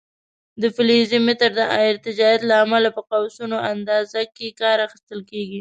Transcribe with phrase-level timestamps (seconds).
[0.61, 5.49] د فلزي متر د ارتجاعیت له امله په قوسونو اندازه کې کار اخیستل کېږي.